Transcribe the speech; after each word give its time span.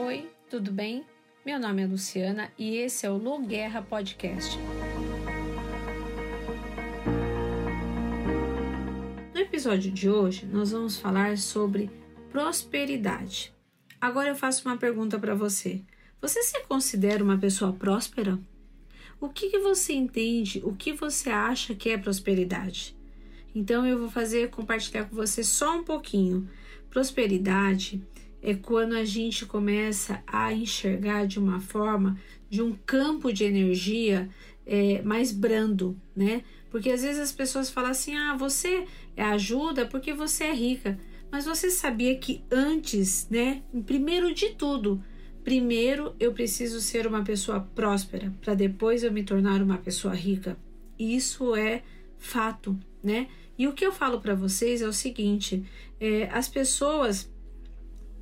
Oi, 0.00 0.30
tudo 0.48 0.70
bem? 0.70 1.04
Meu 1.44 1.58
nome 1.58 1.82
é 1.82 1.86
Luciana 1.88 2.52
e 2.56 2.76
esse 2.76 3.04
é 3.04 3.10
o 3.10 3.16
Lu 3.16 3.44
Guerra 3.44 3.82
Podcast. 3.82 4.56
No 9.34 9.40
episódio 9.40 9.90
de 9.90 10.08
hoje, 10.08 10.46
nós 10.46 10.70
vamos 10.70 10.96
falar 10.96 11.36
sobre 11.36 11.90
prosperidade. 12.30 13.52
Agora 14.00 14.28
eu 14.28 14.36
faço 14.36 14.68
uma 14.68 14.76
pergunta 14.76 15.18
para 15.18 15.34
você. 15.34 15.82
Você 16.22 16.44
se 16.44 16.62
considera 16.68 17.24
uma 17.24 17.36
pessoa 17.36 17.72
próspera? 17.72 18.38
O 19.20 19.28
que, 19.28 19.50
que 19.50 19.58
você 19.58 19.94
entende? 19.94 20.62
O 20.64 20.76
que 20.76 20.92
você 20.92 21.28
acha 21.28 21.74
que 21.74 21.90
é 21.90 21.98
prosperidade? 21.98 22.96
Então 23.52 23.84
eu 23.84 23.98
vou 23.98 24.08
fazer 24.08 24.48
compartilhar 24.50 25.06
com 25.06 25.16
você 25.16 25.42
só 25.42 25.76
um 25.76 25.82
pouquinho. 25.82 26.48
Prosperidade 26.88 28.00
é 28.42 28.54
quando 28.54 28.94
a 28.94 29.04
gente 29.04 29.44
começa 29.46 30.22
a 30.26 30.52
enxergar 30.52 31.26
de 31.26 31.38
uma 31.38 31.60
forma, 31.60 32.18
de 32.48 32.62
um 32.62 32.72
campo 32.72 33.32
de 33.32 33.44
energia 33.44 34.28
é, 34.66 35.02
mais 35.02 35.32
brando, 35.32 35.98
né? 36.14 36.42
Porque 36.70 36.90
às 36.90 37.02
vezes 37.02 37.20
as 37.20 37.32
pessoas 37.32 37.70
falam 37.70 37.90
assim: 37.90 38.14
ah, 38.14 38.36
você 38.36 38.86
ajuda 39.16 39.86
porque 39.86 40.12
você 40.12 40.44
é 40.44 40.54
rica. 40.54 40.98
Mas 41.30 41.44
você 41.44 41.70
sabia 41.70 42.16
que 42.16 42.42
antes, 42.50 43.28
né? 43.30 43.62
Primeiro 43.84 44.32
de 44.32 44.50
tudo, 44.50 45.02
primeiro 45.44 46.14
eu 46.18 46.32
preciso 46.32 46.80
ser 46.80 47.06
uma 47.06 47.22
pessoa 47.22 47.60
próspera 47.60 48.32
para 48.40 48.54
depois 48.54 49.02
eu 49.02 49.12
me 49.12 49.22
tornar 49.22 49.62
uma 49.62 49.78
pessoa 49.78 50.14
rica. 50.14 50.56
Isso 50.98 51.54
é 51.54 51.82
fato, 52.18 52.78
né? 53.02 53.28
E 53.58 53.66
o 53.66 53.72
que 53.72 53.84
eu 53.84 53.92
falo 53.92 54.20
para 54.20 54.34
vocês 54.34 54.80
é 54.80 54.86
o 54.86 54.92
seguinte: 54.92 55.64
é, 56.00 56.28
as 56.32 56.48
pessoas 56.48 57.30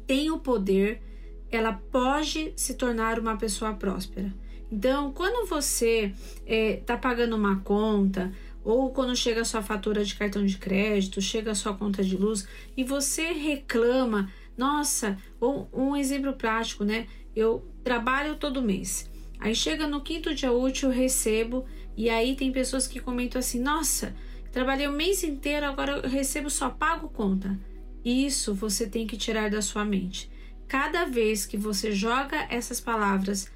tem 0.06 0.30
o 0.30 0.38
poder, 0.38 1.02
ela 1.50 1.72
pode 1.72 2.52
se 2.56 2.74
tornar 2.74 3.18
uma 3.18 3.36
pessoa 3.36 3.72
próspera. 3.74 4.32
Então, 4.70 5.12
quando 5.12 5.48
você 5.48 6.12
está 6.44 6.44
é, 6.46 6.76
tá 6.76 6.96
pagando 6.96 7.36
uma 7.36 7.60
conta, 7.60 8.32
ou 8.64 8.90
quando 8.90 9.14
chega 9.14 9.42
a 9.42 9.44
sua 9.44 9.62
fatura 9.62 10.04
de 10.04 10.16
cartão 10.16 10.44
de 10.44 10.58
crédito, 10.58 11.22
chega 11.22 11.52
a 11.52 11.54
sua 11.54 11.72
conta 11.74 12.02
de 12.02 12.16
luz 12.16 12.48
e 12.77 12.82
você 12.82 13.32
reclama, 13.32 14.28
nossa, 14.58 15.16
ou 15.38 15.68
um 15.72 15.96
exemplo 15.96 16.32
prático, 16.32 16.82
né? 16.82 17.06
Eu 17.34 17.64
trabalho 17.84 18.34
todo 18.34 18.60
mês. 18.60 19.08
Aí 19.38 19.54
chega 19.54 19.86
no 19.86 20.00
quinto 20.00 20.34
dia 20.34 20.50
útil, 20.50 20.88
eu 20.90 20.96
recebo, 20.96 21.64
e 21.96 22.10
aí 22.10 22.34
tem 22.34 22.50
pessoas 22.50 22.88
que 22.88 22.98
comentam 22.98 23.38
assim: 23.38 23.60
nossa, 23.60 24.16
trabalhei 24.50 24.88
o 24.88 24.92
mês 24.92 25.22
inteiro, 25.22 25.66
agora 25.66 25.98
eu 25.98 26.10
recebo 26.10 26.50
só 26.50 26.68
pago 26.68 27.08
conta. 27.08 27.56
Isso 28.06 28.54
você 28.54 28.86
tem 28.86 29.04
que 29.04 29.16
tirar 29.16 29.50
da 29.50 29.60
sua 29.60 29.84
mente. 29.84 30.30
Cada 30.68 31.06
vez 31.06 31.44
que 31.44 31.56
você 31.56 31.90
joga 31.90 32.46
essas 32.48 32.80
palavras 32.80 33.50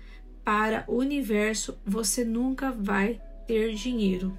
para 0.45 0.85
o 0.89 0.97
universo, 0.97 1.79
você 1.87 2.25
nunca 2.25 2.73
vai 2.73 3.23
ter 3.47 3.73
dinheiro. 3.75 4.37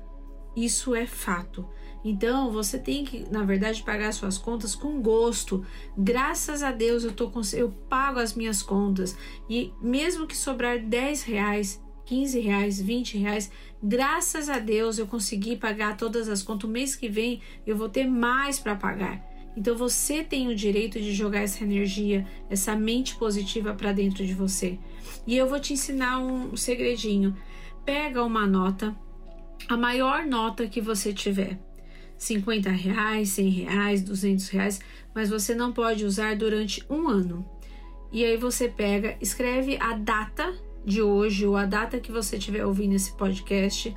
Isso 0.53 0.93
é 0.93 1.07
fato. 1.07 1.65
Então 2.03 2.51
você 2.51 2.77
tem 2.77 3.05
que, 3.05 3.25
na 3.31 3.45
verdade, 3.45 3.83
pagar 3.83 4.11
suas 4.11 4.37
contas 4.37 4.75
com 4.75 5.01
gosto. 5.01 5.65
Graças 5.97 6.61
a 6.61 6.73
Deus 6.73 7.05
eu, 7.05 7.13
tô 7.13 7.29
com, 7.29 7.39
eu 7.53 7.71
pago 7.87 8.19
as 8.19 8.33
minhas 8.33 8.61
contas. 8.61 9.15
E 9.49 9.71
mesmo 9.81 10.27
que 10.27 10.35
sobrar 10.35 10.77
10 10.77 11.23
reais, 11.23 11.81
15 12.03 12.37
reais, 12.37 12.81
20 12.81 13.17
reais, 13.17 13.49
graças 13.81 14.49
a 14.49 14.59
Deus 14.59 14.97
eu 14.97 15.07
consegui 15.07 15.55
pagar 15.55 15.95
todas 15.95 16.27
as 16.27 16.43
contas. 16.43 16.69
O 16.69 16.73
mês 16.73 16.97
que 16.97 17.07
vem 17.07 17.41
eu 17.65 17.77
vou 17.77 17.87
ter 17.87 18.05
mais 18.05 18.59
para 18.59 18.75
pagar. 18.75 19.30
Então 19.55 19.75
você 19.75 20.23
tem 20.23 20.47
o 20.47 20.55
direito 20.55 20.99
de 20.99 21.13
jogar 21.13 21.41
essa 21.41 21.63
energia, 21.63 22.25
essa 22.49 22.75
mente 22.75 23.15
positiva 23.15 23.73
para 23.73 23.91
dentro 23.91 24.25
de 24.25 24.33
você. 24.33 24.79
E 25.27 25.35
eu 25.35 25.47
vou 25.47 25.59
te 25.59 25.73
ensinar 25.73 26.19
um 26.19 26.55
segredinho. 26.55 27.35
Pega 27.85 28.23
uma 28.23 28.47
nota, 28.47 28.95
a 29.67 29.75
maior 29.75 30.25
nota 30.25 30.67
que 30.67 30.79
você 30.79 31.13
tiver. 31.13 31.59
50 32.17 32.69
reais, 32.69 33.29
100 33.29 33.49
reais, 33.49 34.03
200 34.03 34.47
reais, 34.49 34.79
mas 35.13 35.29
você 35.29 35.55
não 35.55 35.73
pode 35.73 36.05
usar 36.05 36.35
durante 36.35 36.85
um 36.89 37.07
ano. 37.09 37.43
E 38.11 38.23
aí 38.23 38.37
você 38.37 38.69
pega, 38.69 39.17
escreve 39.19 39.77
a 39.77 39.93
data 39.93 40.53
de 40.85 41.01
hoje 41.01 41.47
ou 41.47 41.57
a 41.57 41.65
data 41.65 41.99
que 41.99 42.11
você 42.11 42.37
estiver 42.37 42.65
ouvindo 42.65 42.93
esse 42.93 43.11
podcast. 43.13 43.95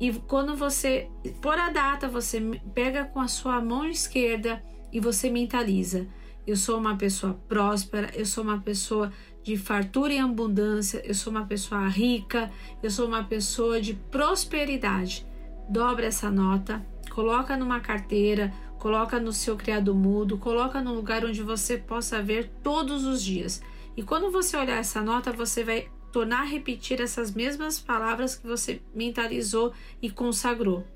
E 0.00 0.12
quando 0.12 0.54
você 0.54 1.08
por 1.40 1.58
a 1.58 1.70
data, 1.70 2.06
você 2.06 2.40
pega 2.72 3.04
com 3.04 3.20
a 3.20 3.26
sua 3.26 3.60
mão 3.60 3.84
esquerda 3.88 4.62
e 4.92 5.00
você 5.00 5.30
mentaliza: 5.30 6.06
eu 6.46 6.56
sou 6.56 6.78
uma 6.78 6.96
pessoa 6.96 7.34
próspera, 7.46 8.10
eu 8.14 8.24
sou 8.24 8.42
uma 8.42 8.58
pessoa 8.58 9.12
de 9.42 9.56
fartura 9.56 10.14
e 10.14 10.18
abundância, 10.18 11.02
eu 11.04 11.14
sou 11.14 11.30
uma 11.30 11.44
pessoa 11.44 11.86
rica, 11.88 12.50
eu 12.82 12.90
sou 12.90 13.06
uma 13.06 13.24
pessoa 13.24 13.80
de 13.80 13.94
prosperidade. 13.94 15.26
Dobra 15.68 16.06
essa 16.06 16.30
nota, 16.30 16.84
coloca 17.10 17.56
numa 17.56 17.80
carteira, 17.80 18.52
coloca 18.78 19.20
no 19.20 19.32
seu 19.32 19.56
criado 19.56 19.94
mudo, 19.94 20.38
coloca 20.38 20.80
num 20.80 20.94
lugar 20.94 21.24
onde 21.24 21.42
você 21.42 21.76
possa 21.76 22.22
ver 22.22 22.50
todos 22.62 23.04
os 23.04 23.22
dias. 23.22 23.60
E 23.96 24.02
quando 24.02 24.30
você 24.30 24.56
olhar 24.56 24.78
essa 24.78 25.02
nota, 25.02 25.32
você 25.32 25.62
vai 25.62 25.88
tornar 26.12 26.40
a 26.40 26.44
repetir 26.44 27.00
essas 27.00 27.32
mesmas 27.34 27.78
palavras 27.78 28.36
que 28.36 28.46
você 28.46 28.80
mentalizou 28.94 29.72
e 30.00 30.10
consagrou. 30.10 30.86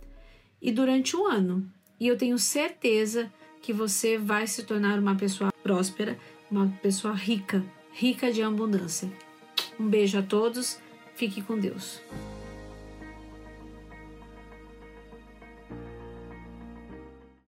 E 0.61 0.73
durante 0.73 1.17
um 1.17 1.27
ano. 1.27 1.71
E 2.01 2.07
eu 2.07 2.17
tenho 2.17 2.39
certeza 2.39 3.31
que 3.63 3.73
você 3.73 4.19
vai 4.19 4.47
se 4.47 4.65
tornar 4.65 4.99
uma 4.99 5.15
pessoa 5.15 5.53
próspera, 5.63 6.19
uma 6.51 6.67
pessoa 6.83 7.15
rica, 7.15 7.65
rica 7.93 8.33
de 8.33 8.43
abundância. 8.43 9.09
Um 9.79 9.89
beijo 9.89 10.19
a 10.19 10.23
todos, 10.23 10.79
fique 11.15 11.41
com 11.41 11.57
Deus. 11.57 12.01